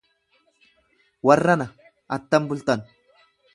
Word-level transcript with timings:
Warrana, 1.29 1.69
attam 2.19 2.51
bultan? 2.53 2.85